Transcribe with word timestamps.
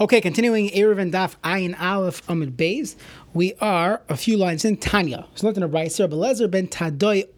Okay, 0.00 0.22
continuing 0.22 0.70
Eruvin 0.70 1.12
Daf 1.12 1.36
Ayin 1.44 1.78
Aleph 1.78 2.26
Amud 2.26 2.52
Beis, 2.52 2.96
we 3.34 3.52
are 3.60 4.00
a 4.08 4.16
few 4.16 4.38
lines 4.38 4.64
in 4.64 4.78
Tanya. 4.78 5.26
So 5.34 5.46
not 5.46 5.58
in 5.58 5.62
a 5.62 5.68
Brayser, 5.68 6.10
Rabbi 6.10 6.16
Lezer 6.16 6.50
ben 6.50 6.68
Tadoy 6.68 7.28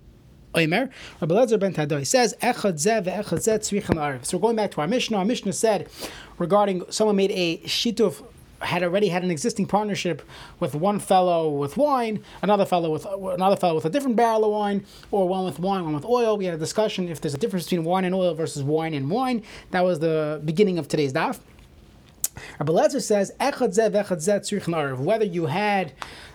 Omer. 0.54 0.88
Rabbi 1.20 1.34
Lezer 1.34 1.58
ben 1.58 1.74
Tadoy 1.74 2.06
says, 2.06 2.36
Echad 2.40 2.74
Zeh 2.74 3.04
ve'echad 3.04 3.40
Zeh 3.40 3.58
tzrichan 3.58 3.96
Arif. 3.96 4.26
So 4.26 4.38
we're 4.38 4.42
going 4.42 4.54
back 4.54 4.70
to 4.70 4.80
our 4.80 4.86
Mishnah. 4.86 5.18
Our 5.18 5.24
Mishnah 5.24 5.54
said 5.54 5.88
regarding 6.38 6.84
someone 6.88 7.16
made 7.16 7.32
a 7.32 7.58
shituf 7.64 8.24
had 8.60 8.84
already 8.84 9.08
had 9.08 9.24
an 9.24 9.32
existing 9.32 9.66
partnership 9.66 10.22
with 10.60 10.76
one 10.76 11.00
fellow 11.00 11.50
with 11.50 11.76
wine, 11.76 12.22
another 12.42 12.64
fellow 12.64 12.92
with 12.92 13.04
another 13.04 13.56
fellow 13.56 13.74
with 13.74 13.86
a 13.86 13.90
different 13.90 14.14
barrel 14.14 14.44
of 14.44 14.52
wine, 14.52 14.86
or 15.10 15.28
one 15.28 15.44
with 15.44 15.58
wine, 15.58 15.82
one 15.82 15.94
with 15.94 16.04
oil. 16.04 16.36
We 16.36 16.44
had 16.44 16.54
a 16.54 16.58
discussion 16.58 17.08
if 17.08 17.20
there's 17.20 17.34
a 17.34 17.38
difference 17.38 17.64
between 17.64 17.82
wine 17.82 18.04
and 18.04 18.14
oil 18.14 18.34
versus 18.34 18.62
wine 18.62 18.94
and 18.94 19.10
wine. 19.10 19.42
That 19.72 19.80
was 19.80 19.98
the 19.98 20.40
beginning 20.44 20.78
of 20.78 20.86
today's 20.86 21.12
daf. 21.12 21.40
Rabbi 22.58 22.72
Lezer 22.72 23.02
says, 23.02 23.32
whether 24.94 25.24
you 25.24 25.46
had 25.46 25.92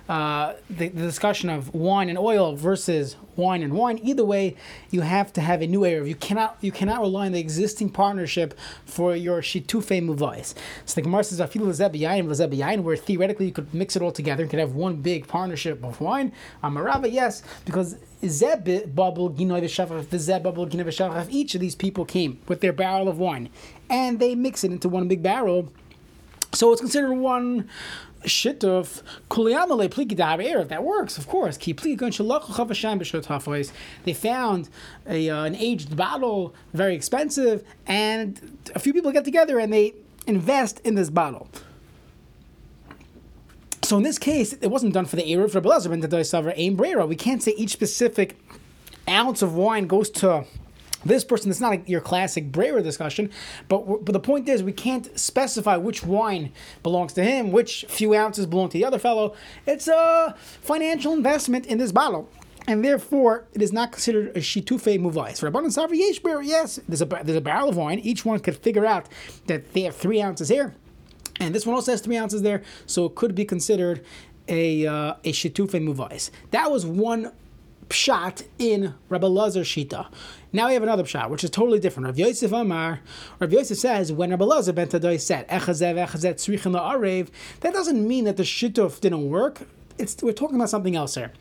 uh, 0.09 0.53
the, 0.70 0.88
the, 0.88 1.02
discussion 1.02 1.49
of 1.49 1.73
wine 1.73 2.07
and 2.07 2.17
oil 2.17 2.55
versus 2.55 3.17
wine 3.35 3.61
and 3.61 3.73
wine, 3.73 3.99
either 4.02 4.23
way, 4.23 4.55
you 4.89 5.02
have 5.02 5.33
to 5.33 5.41
have 5.41 5.61
a 5.61 5.67
new 5.67 5.81
Erev. 5.81 6.07
You 6.07 6.16
cannot 6.16 6.57
you 6.61 6.71
cannot 6.71 7.02
rely 7.02 7.25
on 7.25 7.33
the 7.33 7.39
existing 7.39 7.89
partnership 7.89 8.57
for 8.85 9.16
your 9.16 9.41
shitufe 9.41 10.02
muvais. 10.02 10.53
So 10.85 10.95
the 10.95 11.02
Gemara 11.02 11.23
says, 11.25 11.39
where 12.83 12.97
theoretically 12.97 13.45
you 13.45 13.52
could 13.52 13.73
mix 13.73 13.95
it 13.95 14.02
all 14.02 14.11
together 14.11 14.43
and 14.43 14.49
could 14.49 14.59
have 14.59 14.75
one 14.75 14.95
big 14.97 15.27
partnership 15.27 15.83
of 15.83 15.99
wine. 15.99 16.31
Amarava, 16.63 17.11
yes, 17.11 17.44
because 17.66 17.97
Zeb 18.25 18.95
bubble 18.95 19.31
Ginoi 19.31 19.59
de 19.59 19.67
Shafraf, 19.67 20.09
the 20.09 20.17
Zebubble, 20.17 20.69
Ginebishraf, 20.69 21.27
each 21.30 21.53
of 21.53 21.61
these 21.61 21.75
people 21.75 22.05
came 22.05 22.39
with 22.47 22.61
their 22.61 22.73
barrel 22.73 23.08
of 23.08 23.19
wine 23.19 23.49
and 23.89 24.19
they 24.19 24.35
mix 24.35 24.63
it 24.63 24.71
into 24.71 24.89
one 24.89 25.08
big 25.08 25.21
barrel 25.21 25.71
so 26.53 26.71
it's 26.71 26.81
considered 26.81 27.13
one 27.13 27.69
shit 28.26 28.63
of 28.63 29.03
kuliyamale 29.30 29.89
pliki 29.89 30.67
That 30.67 30.83
works, 30.83 31.17
of 31.17 31.28
course. 31.28 31.58
They 34.03 34.14
found 34.14 34.69
a, 35.08 35.30
uh, 35.30 35.44
an 35.44 35.55
aged 35.55 35.95
bottle, 35.95 36.55
very 36.73 36.95
expensive, 36.95 37.64
and 37.86 38.59
a 38.75 38.80
few 38.80 38.94
people 38.94 39.11
get 39.11 39.25
together 39.25 39.59
and 39.59 39.72
they 39.72 39.94
invest 40.25 40.80
in 40.83 40.95
this 40.95 41.09
bottle. 41.09 41.47
So 43.83 43.95
in 43.95 44.03
this 44.03 44.20
case, 44.20 44.53
it 44.53 44.67
wasn't 44.67 44.94
done 44.94 45.05
for 45.05 45.16
the 45.16 45.23
Erev 45.23 45.52
for 45.52 45.61
Belezer, 45.61 45.89
but 45.89 46.02
the 46.09 46.53
Aim. 46.59 46.75
We 47.08 47.16
can't 47.16 47.42
say 47.42 47.53
each 47.55 47.72
specific 47.72 48.38
ounce 49.08 49.42
of 49.42 49.55
wine 49.55 49.88
goes 49.88 50.09
to 50.09 50.45
this 51.06 51.23
person, 51.23 51.52
it's 51.52 51.62
not 51.62 51.73
a, 51.73 51.81
your 51.86 52.02
classic 52.02 52.52
Breyer 52.52 52.84
discussion, 52.84 53.30
but, 53.67 54.06
but 54.06 54.14
the 54.14 54.20
point 54.20 54.50
is 54.50 54.64
we 54.64 54.73
can't 54.73 55.17
specify 55.17 55.78
which 55.78 56.04
wine 56.04 56.52
belongs 56.84 57.14
to 57.14 57.23
him, 57.23 57.52
which 57.52 57.86
few 57.88 58.16
ounces 58.16 58.45
belong 58.45 58.70
to 58.70 58.78
the 58.78 58.86
other 58.86 59.00
fellow. 59.00 59.36
It's 59.66 59.88
a 59.88 60.36
financial 60.62 61.14
investment 61.14 61.66
in 61.66 61.78
this 61.78 61.92
bottle. 61.92 62.30
And 62.70 62.84
therefore, 62.84 63.45
it 63.54 63.62
is 63.62 63.72
not 63.72 63.94
considered 63.94 64.36
a 64.36 64.42
shitufe 64.42 65.00
muvais. 65.00 65.39
For 65.39 65.50
Savri 65.50 66.00
Yesh 66.00 66.20
yes, 66.45 66.81
there's 66.88 67.02
a, 67.02 67.06
there's 67.06 67.38
a 67.38 67.42
barrel 67.42 67.70
of 67.70 67.78
wine. 67.78 68.00
Each 68.00 68.26
one 68.26 68.39
could 68.42 68.58
figure 68.58 68.86
out 68.86 69.08
that 69.45 69.72
they 69.72 69.84
have 69.84 69.95
three 69.95 70.22
ounces 70.22 70.50
here. 70.50 70.76
And 71.39 71.56
this 71.56 71.66
one 71.66 71.76
also 71.76 71.92
has 71.92 72.02
three 72.02 72.17
ounces 72.17 72.42
there, 72.42 72.64
so 72.86 73.06
it 73.06 73.16
could 73.16 73.36
be 73.36 73.45
considered 73.45 74.04
a 74.48 74.86
uh, 74.86 75.14
a 75.23 75.32
shitufe 75.32 75.72
muvais. 75.72 76.30
That 76.52 76.72
was 76.72 76.86
one 76.86 77.32
shot 77.92 78.44
in 78.59 78.95
Rabbi 79.09 79.28
Lazar 79.28 79.61
Shita. 79.61 80.08
Now 80.58 80.69
we 80.69 80.73
have 80.73 80.81
another 80.81 81.03
pshat, 81.03 81.30
which 81.30 81.44
is 81.44 81.52
totally 81.52 81.77
different. 81.80 82.08
Rav 82.08 82.17
Yosef 82.17 82.52
Amar, 82.52 83.02
Rav 83.38 83.53
Yosef 83.53 83.77
says, 83.77 84.11
when 84.11 84.31
Rabbi 84.31 84.44
Lazar 84.44 84.73
ben 84.73 84.88
Tadoy 84.88 85.22
said, 85.22 85.47
Echazev, 85.49 86.03
Echazet, 86.03 86.38
Tzrichin 86.38 86.73
la'arev, 86.75 87.27
that 87.59 87.73
doesn't 87.73 88.08
mean 88.08 88.23
that 88.23 88.38
the 88.38 88.44
shituf 88.44 88.99
didn't 88.99 89.30
work. 89.30 89.67
It's, 89.99 90.17
we're 90.23 90.33
talking 90.33 90.55
about 90.55 90.72
something 90.72 90.95
else 90.95 91.14
here. 91.14 91.31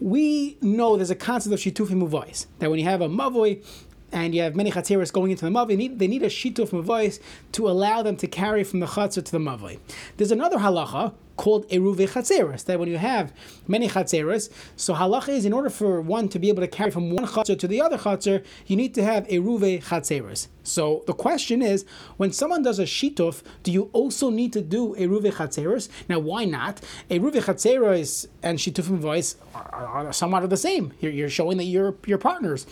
We 0.00 0.58
know 0.60 0.96
there's 0.96 1.10
a 1.10 1.14
concept 1.14 1.54
of 1.54 1.60
shitufim 1.60 2.08
muvais, 2.08 2.46
that 2.58 2.68
when 2.68 2.80
you 2.80 2.86
have 2.86 3.00
a 3.00 3.08
mavoi, 3.08 3.64
and 4.12 4.34
you 4.34 4.42
have 4.42 4.54
many 4.54 4.70
chatzeros 4.70 5.12
going 5.12 5.30
into 5.30 5.44
the 5.44 5.50
mavi, 5.50 5.68
they 5.68 5.76
need, 5.76 5.98
they 5.98 6.06
need 6.06 6.22
a 6.22 6.28
shituf 6.28 6.70
mavois 6.70 7.20
to 7.52 7.68
allow 7.68 8.02
them 8.02 8.16
to 8.16 8.26
carry 8.26 8.64
from 8.64 8.80
the 8.80 8.86
chatzar 8.86 9.24
to 9.24 9.32
the 9.32 9.38
mavi. 9.38 9.78
There's 10.16 10.30
another 10.30 10.58
halacha 10.58 11.14
called 11.36 11.68
eruve 11.68 12.08
chatzeros, 12.08 12.64
that 12.64 12.78
when 12.78 12.88
you 12.88 12.96
have 12.96 13.32
many 13.68 13.88
chatzeros, 13.88 14.48
so 14.76 14.94
halacha 14.94 15.28
is 15.28 15.44
in 15.44 15.52
order 15.52 15.68
for 15.68 16.00
one 16.00 16.28
to 16.28 16.38
be 16.38 16.48
able 16.48 16.62
to 16.62 16.68
carry 16.68 16.90
from 16.90 17.10
one 17.10 17.26
chatzar 17.26 17.58
to 17.58 17.68
the 17.68 17.80
other 17.80 17.98
chatzar, 17.98 18.44
you 18.66 18.76
need 18.76 18.94
to 18.94 19.02
have 19.02 19.26
eruve 19.28 19.82
chatzeros. 19.84 20.48
So 20.62 21.04
the 21.06 21.12
question 21.12 21.62
is, 21.62 21.84
when 22.16 22.32
someone 22.32 22.62
does 22.62 22.78
a 22.78 22.84
shituf, 22.84 23.42
do 23.62 23.70
you 23.70 23.90
also 23.92 24.30
need 24.30 24.52
to 24.54 24.62
do 24.62 24.94
eruve 24.96 25.30
chatzeros? 25.32 25.88
Now, 26.08 26.20
why 26.20 26.44
not? 26.44 26.80
Eruve 27.10 27.42
chatzeros 27.42 28.26
and 28.42 28.58
shitufim 28.58 28.98
voice 28.98 29.36
are, 29.54 29.86
are, 29.86 30.12
somewhat 30.12 30.42
of 30.42 30.50
the 30.50 30.56
same. 30.56 30.92
You're, 31.00 31.12
you're 31.12 31.30
showing 31.30 31.58
that 31.58 31.64
you're, 31.64 31.94
you're 32.06 32.18
partners. 32.18 32.66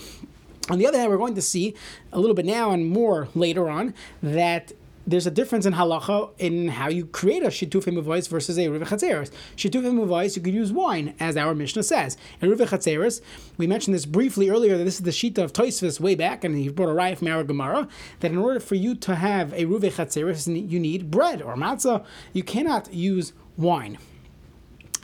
On 0.70 0.78
the 0.78 0.86
other 0.86 0.98
hand, 0.98 1.10
we're 1.10 1.18
going 1.18 1.34
to 1.34 1.42
see 1.42 1.74
a 2.12 2.18
little 2.18 2.34
bit 2.34 2.46
now 2.46 2.70
and 2.70 2.86
more 2.86 3.28
later 3.34 3.68
on 3.68 3.94
that 4.22 4.72
there's 5.06 5.26
a 5.26 5.30
difference 5.30 5.66
in 5.66 5.74
halacha 5.74 6.30
in 6.38 6.68
how 6.68 6.88
you 6.88 7.04
create 7.06 7.42
a 7.42 7.48
shitufim 7.48 8.00
voice 8.02 8.26
versus 8.26 8.58
a 8.58 8.68
ruve 8.68 8.88
chatzeres. 8.88 9.30
Shitufim 9.56 10.06
voice, 10.06 10.36
you 10.36 10.42
could 10.42 10.54
use 10.54 10.72
wine, 10.72 11.14
as 11.20 11.36
our 11.36 11.54
Mishnah 11.54 11.82
says. 11.82 12.16
In 12.40 12.50
chatzeres, 12.50 13.20
we 13.58 13.66
mentioned 13.66 13.94
this 13.94 14.06
briefly 14.06 14.48
earlier 14.48 14.78
that 14.78 14.84
this 14.84 14.94
is 14.94 15.02
the 15.02 15.10
shita 15.10 15.38
of 15.38 15.52
Toisvis 15.52 16.00
way 16.00 16.14
back, 16.14 16.44
and 16.44 16.56
he 16.56 16.68
brought 16.68 16.88
a 16.88 16.94
riot 16.94 17.18
from 17.18 17.28
our 17.28 17.44
Gemara 17.44 17.88
that 18.20 18.30
in 18.30 18.38
order 18.38 18.60
for 18.60 18.76
you 18.76 18.94
to 18.94 19.16
have 19.16 19.52
a 19.52 19.66
chatzeres, 19.66 20.70
you 20.70 20.80
need 20.80 21.10
bread 21.10 21.42
or 21.42 21.54
matzah. 21.54 22.04
You 22.32 22.42
cannot 22.42 22.92
use 22.92 23.34
wine. 23.58 23.98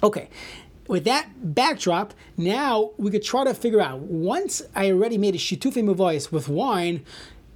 Okay, 0.03 0.31
with 0.91 1.05
that 1.05 1.55
backdrop, 1.55 2.12
now 2.37 2.91
we 2.97 3.12
could 3.12 3.23
try 3.23 3.45
to 3.45 3.55
figure 3.55 3.81
out 3.81 4.01
once 4.01 4.61
I 4.75 4.91
already 4.91 5.19
made 5.19 5.37
a 5.37 5.39
shitufim 5.39 5.95
voice 5.95 6.33
with 6.33 6.49
wine, 6.49 7.05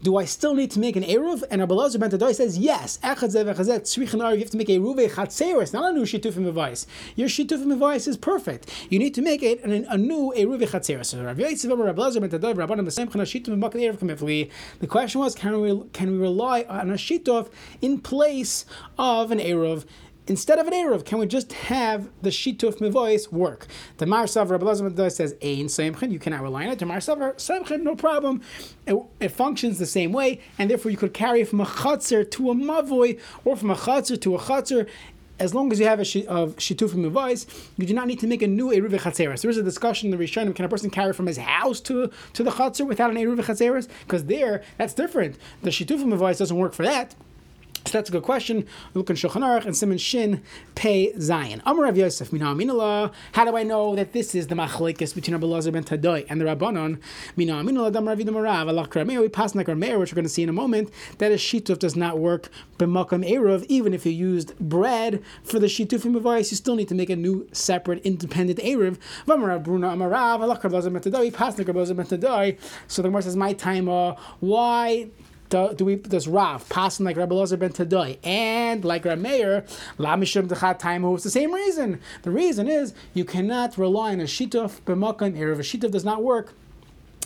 do 0.03 0.19
I 0.19 0.25
still 0.25 0.55
need 0.55 0.71
to 0.73 0.79
make 0.79 0.97
an 0.97 1.03
Eruv? 1.03 1.43
And 1.51 1.61
Rabbi 1.61 1.75
Lazar 1.75 1.99
ben 1.99 2.11
Tadoy 2.11 2.35
says, 2.35 2.59
yes. 2.59 2.99
You 3.03 3.09
have 3.09 3.19
to 3.19 4.57
make 4.57 4.69
a 4.69 4.79
Ruve 4.79 5.11
Chatzeris, 5.11 5.73
not 5.73 5.91
a 5.91 5.95
new 5.95 6.03
Shitufim 6.03 6.53
Avais. 6.53 6.87
Your 7.17 7.27
Shitufim 7.27 7.75
Avais 7.75 8.07
is 8.07 8.19
perfect. 8.19 8.71
You 8.91 8.99
need 8.99 9.15
to 9.15 9.23
make 9.23 9.43
it 9.43 9.65
an, 9.65 9.87
a 9.89 9.97
new 9.97 10.35
Eruv. 10.37 11.07
So 11.07 11.25
Rabbi 11.25 11.41
Yosef 11.41 11.71
Rabbi 11.71 12.03
Lazar 12.03 12.21
ben 12.21 12.29
Eruv. 12.29 14.51
The 14.79 14.87
question 14.87 15.21
was, 15.21 15.35
can 15.35 15.61
we, 15.61 15.83
can 15.95 16.13
we 16.13 16.19
rely 16.19 16.67
on 16.69 16.91
a 16.91 16.95
Shituf 16.95 17.51
in 17.81 17.99
place 17.99 18.67
of 18.99 19.31
an 19.31 19.39
Eruv? 19.39 19.87
Instead 20.27 20.59
of 20.59 20.67
an 20.67 20.73
Erev, 20.73 21.05
can 21.05 21.19
we 21.19 21.27
just 21.27 21.53
have 21.53 22.09
the 22.23 22.31
Shituf 22.31 22.79
Mevois 22.79 23.31
work? 23.31 23.67
The 23.99 24.07
Mar 24.07 24.25
Savar 24.25 24.51
Rabbi 24.51 24.65
Lazar 24.65 25.11
says, 25.11 25.33
Ein 25.43 25.67
Seimchen, 25.67 26.11
you 26.11 26.19
cannot 26.19 26.43
rely 26.43 26.65
on 26.65 26.73
it. 26.73 26.79
The 26.79 26.87
Mar 26.87 26.99
Savar, 26.99 27.83
no 27.83 27.95
problem. 27.95 28.41
It, 28.87 28.97
it, 29.21 29.29
functions 29.31 29.79
the 29.79 29.87
same 29.87 30.13
way, 30.13 30.41
and 30.59 30.71
therefore 30.71 30.91
you 30.91 30.97
could 30.97 31.15
carry 31.15 31.45
from 31.45 31.61
a 31.61 31.67
Chatzar 31.67 32.31
to 32.33 32.51
a 32.51 32.55
Mavoi, 32.55 33.21
or 33.45 33.57
from 33.57 33.71
a 33.71 33.75
Chatzar 33.75 34.21
to 34.21 34.35
a 34.37 34.39
Chatzar, 34.39 34.89
as 35.39 35.55
long 35.55 35.73
as 35.73 35.81
you 35.81 35.87
have 35.87 36.01
a 36.01 36.05
shi, 36.05 36.27
of 36.27 36.55
mevais, 36.57 37.69
you 37.77 37.87
do 37.87 37.95
not 37.95 38.07
need 38.07 38.21
to 38.21 38.27
make 38.27 38.43
a 38.43 38.47
new 38.47 38.69
eruv 38.69 38.91
chatzeres. 38.91 39.43
There 39.43 39.51
is 39.51 39.57
a 39.57 39.63
discussion 39.63 40.13
in 40.13 40.19
the 40.19 40.25
Rishonim: 40.25 40.55
can 40.55 40.65
a 40.65 40.69
person 40.69 40.91
carry 40.91 41.13
from 41.13 41.27
his 41.27 41.39
house 41.39 41.81
to 41.81 42.11
to 42.35 42.43
the 42.43 42.53
chatzer 42.53 42.87
without 42.87 43.11
an 43.11 43.17
eruv 43.17 43.41
chatzeres? 43.41 43.89
Because 44.07 44.27
there, 44.27 44.63
that's 44.79 44.95
different. 44.95 45.37
The 45.63 45.71
shitufim 45.71 46.07
mevais 46.07 46.39
doesn't 46.39 46.57
work 46.57 46.73
for 46.73 46.85
that. 46.85 47.15
So 47.87 47.99
that's 47.99 48.09
a 48.09 48.13
good 48.13 48.23
question. 48.23 48.67
Look 48.95 49.11
in 49.11 49.17
Shulchan 49.17 49.43
Aruch 49.43 49.67
and 49.67 49.77
Simon 49.77 49.99
Shin 49.99 50.43
Pei 50.75 51.13
Zion. 51.21 51.61
Amar 51.67 51.85
Rav 51.85 51.97
Yosef 51.99 52.33
Mina 52.33 52.47
Aminala. 52.47 53.13
How 53.33 53.45
do 53.45 53.57
I 53.59 53.63
know 53.63 53.95
that 53.95 54.15
this 54.15 54.35
is 54.35 54.47
the 54.47 54.55
machlekes 54.55 55.15
between 55.15 55.35
Rabbi 55.35 55.47
Lazar 55.47 55.71
ben 55.71 55.85
Tadoy 55.85 56.25
and 56.31 56.41
the 56.41 56.47
Rabbanon? 56.47 56.99
Mina 57.37 57.53
Aminala 57.53 57.93
Dam 57.93 58.09
Ravi 58.09 58.25
Damarav 58.25 58.69
Allah 58.69 58.89
Krameir. 58.89 59.21
We 59.21 59.29
pass 59.29 59.55
like 59.55 59.67
Rameir, 59.67 59.99
which 59.99 60.13
we're 60.13 60.17
going 60.17 60.25
to 60.25 60.31
see 60.31 60.43
in 60.43 60.49
a 60.49 60.53
moment. 60.53 60.91
That 61.19 61.31
a 61.31 61.35
shituf 61.35 61.79
does 61.79 61.95
not 61.95 62.19
work 62.19 62.49
b'makam 62.79 63.29
eruv. 63.29 63.67
Even 63.69 63.93
if 63.93 64.07
you 64.07 64.13
used 64.13 64.59
bread 64.59 65.23
for 65.43 65.59
the 65.59 65.67
shituf 65.67 66.07
in 66.07 66.15
you 66.15 66.45
still 66.45 66.77
need 66.77 66.89
to 66.89 66.95
make 66.95 67.11
a 67.11 67.17
new, 67.17 67.47
separate, 67.53 68.03
independent 68.03 68.61
eruv. 68.61 68.97
Vamarav 69.27 69.63
Bruna 69.63 69.89
Amarav 69.89 70.41
Allah 70.41 70.59
Krav 70.59 70.73
Lazar 70.73 70.89
ben 70.89 71.03
Tadoy. 71.03 71.33
Pass 71.35 71.59
like 71.59 71.67
Rabbi 71.67 71.81
Lazar 71.81 71.95
ben 71.95 72.07
Tadoy. 72.07 72.59
So 72.89 73.03
the 73.03 73.09
Gemara 73.09 73.23
says, 73.23 73.37
my 73.37 73.53
time. 73.53 73.91
Uh, 73.91 74.15
why? 74.41 75.11
Do, 75.51 75.75
do 75.75 75.85
we 75.85 75.97
does 75.97 76.27
Rav 76.27 76.69
passing 76.69 77.05
like 77.05 77.17
Rabbi 77.17 77.35
Lazar 77.35 77.57
ben 77.57 77.71
Tadoy 77.71 78.19
and 78.25 78.85
like 78.85 79.05
Rabbi 79.05 79.21
Meir 79.21 79.65
Lamishim 79.99 80.49
Dechat 80.49 80.81
Taimu? 80.81 81.15
It's 81.15 81.25
the 81.25 81.31
same 81.31 81.53
reason. 81.53 82.01
The 82.23 82.31
reason 82.31 82.69
is 82.69 82.95
you 83.13 83.25
cannot 83.25 83.77
rely 83.79 84.13
on 84.13 84.21
a 84.21 84.25
shituf 84.25 84.81
b'makan 84.83 85.37
erev. 85.37 85.59
A 85.59 85.63
shituf 85.63 85.91
does 85.91 86.05
not 86.05 86.23
work 86.23 86.55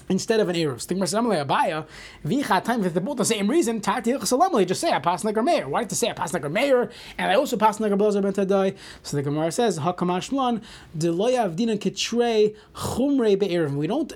instead 0.08 0.40
of 0.40 0.48
an 0.48 0.56
eruv. 0.56 0.82
Think 0.82 1.00
abaya. 1.00 1.86
Time 2.64 2.84
if 2.84 2.94
they're 2.94 3.02
both 3.02 3.18
the 3.18 3.24
same 3.24 3.48
reason. 3.48 3.80
Just 3.80 4.80
say 4.80 4.90
I 4.90 4.98
pass 4.98 5.24
like 5.24 5.36
Meir. 5.42 5.68
Why 5.68 5.84
did 5.84 5.96
say 5.96 6.10
I 6.10 6.12
pass 6.12 6.32
like 6.32 6.50
Meir 6.50 6.90
and 7.18 7.30
I 7.30 7.34
also 7.34 7.56
pass 7.56 7.78
like 7.80 7.96
Blazer 7.96 8.22
ben 8.22 8.32
Tadai? 8.32 8.76
So 9.02 9.16
the 9.16 9.22
Gemara 9.22 9.52
says 9.52 9.78
Hakamashlan 9.78 10.62
deloya 10.96 11.54
avdina 11.54 11.78
kitrei 11.78 12.56
chumrei 12.74 13.38
be'eruv. 13.38 13.74
We 13.74 13.86
don't 13.86 14.12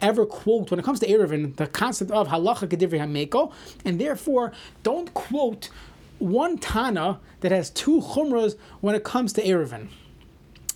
ever 0.00 0.26
quote 0.26 0.70
when 0.70 0.80
it 0.80 0.84
comes 0.84 1.00
to 1.00 1.06
Erevin 1.06 1.56
the 1.56 1.66
concept 1.66 2.10
of 2.10 2.28
halacha 2.28 2.68
kedivri 2.68 2.98
hameko, 2.98 3.52
and 3.84 4.00
therefore 4.00 4.52
don't 4.82 5.12
quote 5.14 5.70
one 6.18 6.58
Tana 6.58 7.20
that 7.40 7.52
has 7.52 7.70
two 7.70 8.00
chumras 8.00 8.56
when 8.80 8.94
it 8.94 9.04
comes 9.04 9.32
to 9.34 9.42
Erevin. 9.42 9.88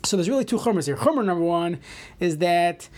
So 0.05 0.17
there's 0.17 0.29
really 0.29 0.45
two 0.45 0.59
chumras 0.59 0.87
here. 0.87 0.97
Chumra 0.97 1.25
number 1.25 1.45
one 1.45 1.79
is 2.19 2.39
that 2.39 2.89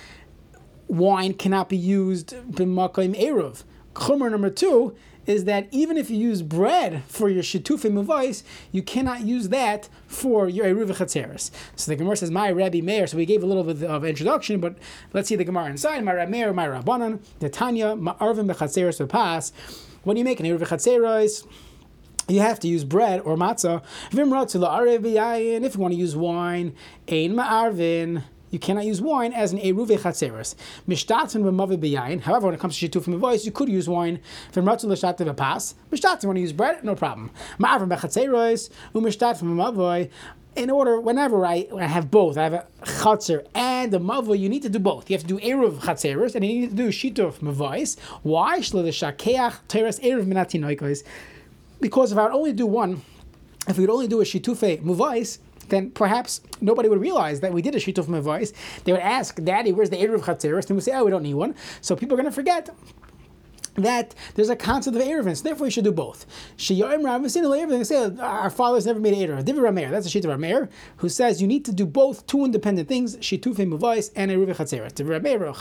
wine 0.89 1.35
cannot 1.35 1.69
be 1.69 1.77
used 1.77 2.35
b'makayim 2.51 3.19
eruv. 3.21 3.65
Chumra 3.95 4.31
number 4.31 4.51
two 4.51 4.97
is 5.27 5.45
that 5.45 5.69
even 5.71 5.97
if 5.97 6.11
you 6.11 6.17
use 6.17 6.43
bread 6.43 7.03
for 7.07 7.29
your 7.29 7.43
shitufim 7.43 8.05
avos, 8.05 8.43
you 8.71 8.83
cannot 8.83 9.23
use 9.23 9.49
that 9.51 9.89
for 10.07 10.49
your 10.49 10.67
eruv 10.67 10.89
chatzeres. 10.89 11.51
So 11.77 11.91
the 11.91 11.97
Gemara 11.97 12.17
says, 12.17 12.31
"My 12.31 12.51
Rabbi 12.51 12.81
Meir." 12.81 13.07
So 13.07 13.17
we 13.17 13.27
gave 13.27 13.43
a 13.43 13.47
little 13.47 13.65
bit 13.65 13.83
of 13.83 14.05
introduction, 14.05 14.61
but 14.61 14.77
let's 15.13 15.29
see 15.29 15.37
the 15.37 15.45
Gemara 15.45 15.71
inside. 15.71 16.05
My 16.05 16.13
Rabbi 16.15 16.31
Meir, 16.31 16.53
my 16.53 16.67
Rabbanan, 16.67 17.21
the 17.39 17.49
Tanya, 17.49 17.95
ma'arvim 17.97 18.53
bechatzeres 18.53 19.09
pass. 19.09 19.53
When 20.05 20.17
you 20.17 20.25
make 20.25 20.41
an 20.41 20.47
eruv 20.47 20.61
chatzeres, 20.61 21.47
you 22.29 22.41
have 22.41 22.61
to 22.61 22.69
use 22.69 22.85
bread 22.85 23.21
or 23.21 23.37
matzah. 23.37 23.83
If 24.11 24.19
you 25.75 25.81
want 25.81 25.93
to 25.93 25.99
use 25.99 26.17
wine, 26.17 26.73
ein 27.09 27.35
ma'arvin 27.35 28.23
you 28.53 28.59
cannot 28.59 28.85
use 28.85 29.01
wine 29.01 29.33
as 29.33 29.53
an 29.53 29.59
eruve 29.59 29.99
chatzeres. 29.99 30.55
Mishtatzin 30.87 31.43
b'mavi 31.43 31.77
b'yayin. 31.79 32.21
However, 32.21 32.47
when 32.47 32.55
it 32.55 32.61
comes 32.61 32.79
to 32.79 32.89
shituf 32.89 33.03
from 33.03 33.19
voice, 33.19 33.45
you 33.45 33.51
could 33.51 33.69
use 33.69 33.89
wine. 33.89 34.21
From 34.53 34.67
ratzul 34.67 34.91
l'shativ 34.91 35.35
v'pas. 35.35 35.75
Mishtatzin, 35.91 36.27
when 36.27 36.37
you 36.37 36.43
use 36.43 36.53
bread, 36.53 36.85
no 36.85 36.95
problem. 36.95 37.31
Ma'avim 37.59 37.89
b'chatzeres, 37.89 38.71
u'mishtat 38.95 39.39
from 39.39 39.59
a 39.59 39.73
mavoy. 39.73 40.11
In 40.55 40.69
order, 40.69 41.01
whenever 41.01 41.47
I, 41.47 41.67
I 41.75 41.87
have 41.87 42.11
both, 42.11 42.37
I 42.37 42.43
have 42.43 42.53
a 42.53 42.67
chatzer 42.83 43.47
and 43.55 43.95
a 43.95 43.99
mavo, 43.99 44.39
you 44.39 44.51
need 44.51 44.61
to 44.63 44.69
do 44.69 44.79
both. 44.79 45.09
You 45.09 45.17
have 45.17 45.27
to 45.27 45.29
do 45.29 45.41
eruv 45.41 45.79
chatzeres 45.79 46.35
and 46.35 46.45
you 46.45 46.61
need 46.61 46.71
to 46.71 46.77
do 46.77 46.89
shituf 46.89 47.39
mavois. 47.39 47.99
Why? 48.23 48.61
Because 51.81 52.13
if 52.13 52.19
I 52.19 52.23
would 52.25 52.33
only 52.33 52.53
do 52.53 52.67
one, 52.67 53.03
if 53.67 53.79
we 53.79 53.83
would 53.83 53.91
only 53.91 54.09
do 54.09 54.21
a 54.21 54.25
shitufe 54.25 54.83
muvais, 54.83 55.39
then 55.73 55.91
perhaps 55.91 56.41
nobody 56.61 56.89
would 56.89 57.01
realize 57.01 57.41
that 57.41 57.53
we 57.53 57.63
did 57.63 57.75
a 57.75 57.79
shituf 57.79 58.07
mevais. 58.07 58.53
They 58.85 58.93
would 58.93 59.01
ask, 59.01 59.43
Daddy, 59.43 59.73
where's 59.73 59.91
the 59.91 59.97
Erev 59.97 60.21
Chatzeris? 60.21 60.69
And 60.69 60.77
we 60.77 60.83
say, 60.83 60.93
oh, 60.93 61.05
we 61.05 61.11
don't 61.11 61.23
need 61.23 61.35
one. 61.35 61.55
So 61.81 61.97
people 61.97 62.15
are 62.15 62.21
going 62.21 62.31
to 62.31 62.35
forget 62.35 62.69
that 63.75 64.15
there's 64.35 64.51
a 64.51 64.57
concept 64.57 64.97
of 64.97 65.03
Erevin, 65.03 65.43
therefore 65.43 65.67
you 65.67 65.71
should 65.71 65.85
do 65.85 65.93
both. 65.93 66.27
Our 68.21 68.51
fathers 68.51 68.87
never 68.87 69.01
made 69.01 69.15
Erev. 69.15 69.45
Divi 69.45 69.59
Rameir, 69.61 69.91
that's 69.91 70.07
a 70.07 70.11
sheet 70.11 70.25
of 70.25 70.31
Rameir, 70.39 70.69
who 70.99 71.09
says 71.09 71.41
you 71.41 71.49
need 71.49 71.65
to 71.65 71.73
do 71.73 71.87
both 71.87 72.27
two 72.27 72.45
independent 72.45 72.89
things, 72.89 73.17
Shitufim 73.17 73.71
Muvais 73.77 74.11
and 74.15 74.31
Erev 74.31 74.55
Chatzeret. 74.57 74.95
Divi 74.95 75.11
Rameir, 75.11 75.55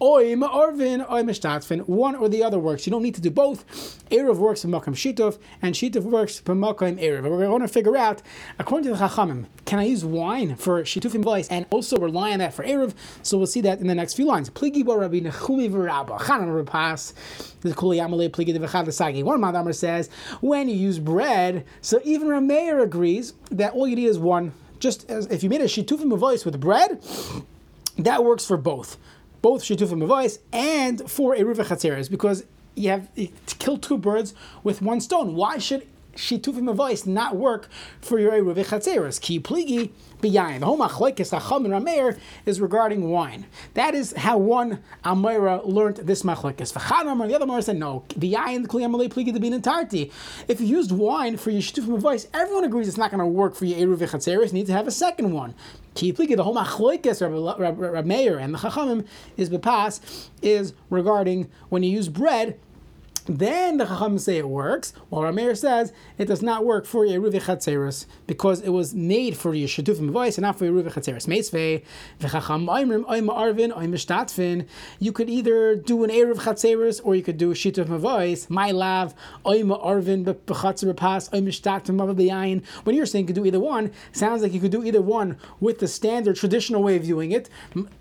Ma'arvin, 0.00 1.10
Oy 1.10 1.22
Meshtatfin. 1.22 1.88
One 1.88 2.14
or 2.14 2.28
the 2.28 2.42
other 2.42 2.58
works. 2.58 2.86
You 2.86 2.92
don't 2.92 3.02
need 3.02 3.14
to 3.16 3.20
do 3.20 3.30
both. 3.30 3.64
Erev 4.10 4.36
works 4.36 4.62
for 4.62 4.68
Makam 4.68 4.94
Shituf, 4.94 5.38
and 5.60 5.74
Shituf 5.74 6.02
works 6.02 6.38
for 6.38 6.54
Makam 6.54 6.98
Erev. 7.00 7.22
We're 7.28 7.46
going 7.46 7.62
to 7.62 7.68
figure 7.68 7.96
out, 7.96 8.22
according 8.58 8.90
to 8.90 8.96
the 8.96 9.04
Chachamim, 9.04 9.46
can 9.64 9.78
I 9.78 9.84
use 9.84 10.04
wine 10.04 10.56
for 10.56 10.82
Shitufim 10.82 11.22
Muvais 11.24 11.48
and 11.50 11.66
also 11.70 11.96
rely 11.96 12.32
on 12.32 12.38
that 12.38 12.54
for 12.54 12.64
Erev? 12.64 12.94
So 13.22 13.36
we'll 13.36 13.46
see 13.46 13.60
that 13.62 13.80
in 13.80 13.86
the 13.86 13.94
next 13.94 14.14
few 14.14 14.26
lines. 14.26 14.48
Rabbi 14.50 15.20
Nechumi 15.20 15.70
Chanan 15.70 16.64
Rapas, 16.64 16.99
the 17.60 17.74
One 19.22 19.40
Madamar 19.40 19.72
says, 19.72 20.08
when 20.40 20.68
you 20.68 20.76
use 20.76 20.98
bread, 20.98 21.64
so 21.80 22.00
even 22.04 22.28
Rameir 22.28 22.82
agrees 22.82 23.34
that 23.50 23.72
all 23.74 23.86
you 23.86 23.96
need 23.96 24.06
is 24.06 24.18
one. 24.18 24.52
Just 24.78 25.10
as 25.10 25.26
if 25.26 25.42
you 25.42 25.50
made 25.50 25.60
a 25.60 25.64
shitufim 25.64 26.16
voice 26.16 26.44
with 26.44 26.58
bread, 26.58 27.02
that 27.98 28.24
works 28.24 28.46
for 28.46 28.56
both. 28.56 28.96
Both 29.42 29.62
shitufim 29.62 30.06
voice 30.06 30.38
and 30.52 31.10
for 31.10 31.34
a 31.34 31.42
Chatzeres, 31.64 32.10
because 32.10 32.44
you 32.74 32.90
have 32.90 33.14
to 33.14 33.56
kill 33.58 33.76
two 33.76 33.98
birds 33.98 34.34
with 34.62 34.80
one 34.80 35.00
stone. 35.00 35.34
Why 35.34 35.58
should 35.58 35.86
shitufim 36.14 36.74
voice 36.74 37.06
not 37.06 37.36
work 37.36 37.68
for 38.00 38.18
your 38.18 38.32
Eruv 38.32 38.56
Chatzeres? 38.64 39.20
Ki 39.20 39.40
pligi 39.40 39.90
biyayin. 40.20 40.60
The 40.60 40.66
whole 40.66 40.78
machlekes 40.78 41.38
Hacham 41.38 41.64
and 41.64 41.74
Rameir 41.74 42.18
is 42.46 42.60
regarding 42.60 43.10
wine. 43.10 43.46
That 43.74 43.94
is 43.94 44.12
how 44.16 44.38
one 44.38 44.82
Amira 45.04 45.66
learned 45.66 45.96
this 45.96 46.22
machlekes. 46.22 46.72
V'chanam 46.72 47.26
the 47.28 47.34
other 47.34 47.46
Amira 47.46 47.62
said 47.62 47.76
no. 47.76 48.04
Biyayin 48.10 48.66
kli 48.66 48.82
amalei 48.82 49.08
pligi 49.08 49.32
to 49.32 49.40
be 49.40 49.48
entirety. 49.48 50.10
If 50.48 50.60
you 50.60 50.66
used 50.66 50.92
wine 50.92 51.36
for 51.36 51.50
your 51.50 51.62
shitufim 51.62 51.98
voice, 51.98 52.28
everyone 52.34 52.64
agrees 52.64 52.88
it's 52.88 52.96
not 52.96 53.10
going 53.10 53.20
to 53.20 53.26
work 53.26 53.54
for 53.54 53.64
your 53.64 53.78
Eruv 53.78 53.98
Chatzeres. 54.08 54.48
You 54.48 54.54
need 54.54 54.66
to 54.66 54.72
have 54.72 54.86
a 54.86 54.92
second 54.92 55.32
one. 55.32 55.54
Ki 55.94 56.12
pligi 56.12 56.36
the 56.36 56.44
whole 56.44 56.54
machlekes 56.54 57.20
Rameir 57.20 58.40
and 58.40 58.54
the 58.54 58.58
Chachamim 58.58 59.06
is 59.36 59.50
bepas 59.50 60.28
is 60.42 60.74
regarding 60.88 61.50
when 61.68 61.82
you 61.82 61.90
use 61.90 62.08
bread 62.08 62.58
then 63.26 63.76
the 63.76 63.86
Chacham 63.86 64.18
say 64.18 64.38
it 64.38 64.48
works, 64.48 64.92
while 65.08 65.22
Rameir 65.22 65.56
says 65.56 65.92
it 66.18 66.26
does 66.26 66.42
not 66.42 66.64
work 66.64 66.86
for 66.86 67.04
Yeruv 67.04 67.32
Chatzeris 67.32 68.06
because 68.26 68.60
it 68.60 68.70
was 68.70 68.94
made 68.94 69.36
for 69.36 69.52
Yeshutufim 69.52 70.10
voice 70.10 70.38
and 70.38 70.42
not 70.42 70.58
for 70.58 70.64
Yeruv 70.64 70.92
Chatzeris. 70.92 71.26
Meitzvei, 71.26 71.84
v'chacham 72.20 72.66
oimrim 72.66 73.04
oim 73.04 73.28
arvin 73.28 73.76
oim 73.76 73.90
mishtatfin. 73.90 74.66
You 74.98 75.12
could 75.12 75.28
either 75.28 75.74
do 75.76 76.04
an 76.04 76.10
Eruv 76.10 76.36
Chatzeris 76.36 77.00
or 77.04 77.14
you 77.14 77.22
could 77.22 77.36
do 77.36 77.50
a 77.50 77.54
Shituf 77.54 77.86
voice. 77.86 78.48
My 78.48 78.70
lav 78.70 79.14
oim 79.44 79.78
arvin 79.82 80.24
b'chatzer 80.24 80.96
pas 80.96 81.28
oim 81.30 81.46
mishtatfin 81.46 81.96
mavabiyayin. 81.96 82.64
When 82.84 82.96
you're 82.96 83.06
saying 83.06 83.24
you 83.24 83.26
could 83.28 83.36
do 83.36 83.46
either 83.46 83.60
one, 83.60 83.92
sounds 84.12 84.42
like 84.42 84.52
you 84.52 84.60
could 84.60 84.72
do 84.72 84.84
either 84.84 85.02
one 85.02 85.36
with 85.60 85.78
the 85.78 85.88
standard 85.88 86.36
traditional 86.36 86.82
way 86.82 86.96
of 86.96 87.02
viewing 87.02 87.32
it. 87.32 87.48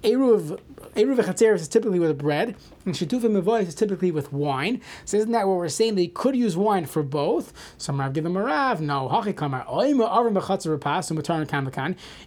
Eruv 0.04 0.60
Eruv 0.96 1.18
Chatzeris 1.18 1.62
is 1.62 1.68
typically 1.68 2.00
with 2.00 2.18
bread, 2.18 2.56
and 2.90 2.98
Shitufim 3.10 3.40
voice 3.42 3.68
is 3.68 3.76
typically 3.76 4.12
with 4.12 4.34
wine. 4.34 4.82
So 5.06 5.18
isn't 5.18 5.32
that 5.32 5.48
what 5.48 5.58
we're 5.58 5.70
saying? 5.70 5.96
They 5.96 6.08
could 6.08 6.36
use 6.36 6.58
wine 6.58 6.86
for 6.86 7.04
both. 7.04 7.54
So 7.78 7.94
Rav 7.94 8.14
give 8.14 8.24
them 8.24 8.36
a 8.36 8.44
Rav. 8.44 8.82
No, 8.82 9.08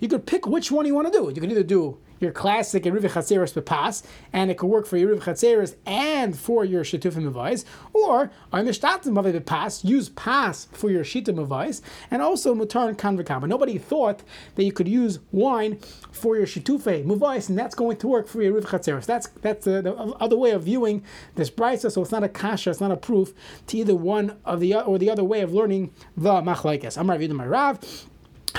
You 0.00 0.08
could 0.08 0.26
pick 0.26 0.46
which 0.46 0.70
one 0.70 0.86
you 0.86 0.94
want 0.94 1.12
to 1.12 1.18
do. 1.18 1.32
You 1.34 1.40
can 1.40 1.50
either 1.50 1.62
do 1.62 1.98
your 2.22 2.32
classic 2.32 2.84
Eruv 2.84 3.02
Chatzeres 3.02 3.52
Bepas, 3.52 4.02
and 4.32 4.50
it 4.50 4.56
could 4.56 4.68
work 4.68 4.86
for 4.86 4.96
Eruv 4.96 5.20
Chatzeres 5.20 5.74
and 5.84 6.38
for 6.38 6.64
your 6.64 6.84
Shetufim 6.84 7.30
Mavais, 7.30 7.64
or 7.92 8.30
on 8.52 8.64
the 8.64 8.70
Shtatim 8.70 9.12
Mavai 9.12 9.38
Bepas, 9.38 9.84
use 9.84 10.08
Pas 10.10 10.68
for 10.72 10.90
your 10.90 11.04
Shitim 11.04 11.46
Mavais, 11.46 11.80
and 12.10 12.22
also 12.22 12.54
Mutar 12.54 12.88
and 12.88 12.98
Kanvakam. 12.98 13.40
But 13.40 13.50
nobody 13.50 13.78
thought 13.78 14.22
that 14.54 14.64
you 14.64 14.72
could 14.72 14.88
use 14.88 15.18
wine 15.32 15.78
for 16.12 16.36
your 16.36 16.46
Shitufe 16.46 17.04
Mavais, 17.04 17.48
and 17.48 17.58
that's 17.58 17.74
going 17.74 17.96
to 17.98 18.08
work 18.08 18.28
for 18.28 18.42
your 18.42 18.60
Eruv 18.60 18.66
Chatzeres. 18.66 19.06
That's, 19.06 19.28
that's 19.40 19.64
the, 19.64 19.82
the, 19.82 19.94
other 19.94 20.36
way 20.36 20.52
of 20.52 20.64
viewing 20.64 21.02
this 21.34 21.50
brisa, 21.50 21.90
so 21.90 22.02
it's 22.02 22.12
not 22.12 22.22
a 22.22 22.28
kasha, 22.28 22.70
it's 22.70 22.80
not 22.80 22.92
a 22.92 22.96
proof 22.96 23.32
to 23.66 23.78
either 23.78 23.94
one 23.94 24.38
of 24.44 24.60
the 24.60 24.74
or 24.74 24.98
the 24.98 25.10
other 25.10 25.24
way 25.24 25.40
of 25.40 25.52
learning 25.52 25.92
the 26.16 26.30
machlaikas. 26.30 26.96
I'm 26.96 27.10
Rav 27.10 27.20
Yudam 27.20 27.48
Rav. 27.48 27.80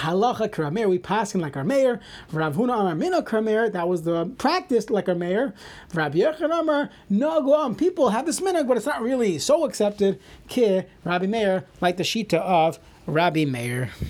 Halacha 0.03 0.51
kramer, 0.51 0.89
we 0.89 1.00
pass 1.00 1.33
him 1.33 1.39
like 1.39 1.55
our 1.55 1.63
mayor. 1.63 2.01
Rav 2.33 2.55
Huna 2.55 2.81
Amar 2.81 2.95
Mina 2.95 3.24
kramer, 3.24 3.69
that 3.69 3.88
was 3.88 4.03
the 4.03 4.25
practice 4.38 4.89
like 4.89 5.07
our 5.07 5.15
mayor. 5.15 5.53
Rabbi 5.93 6.17
Yechon 6.17 6.51
Amar, 6.51 6.89
no 7.10 7.41
go 7.41 7.53
on. 7.53 7.74
People 7.75 8.10
have 8.10 8.25
this 8.25 8.41
minhag, 8.41 8.67
but 8.67 8.75
it's 8.75 8.86
not 8.86 9.01
really 9.01 9.39
so 9.39 9.63
accepted. 9.63 10.19
Ki 10.50 10.83
Rabbi 11.05 11.27
Meir, 11.27 11.63
like 11.79 11.95
the 11.95 12.03
shita 12.03 12.33
of 12.33 12.79
Rabbi 13.07 13.45
Meir. 13.45 13.91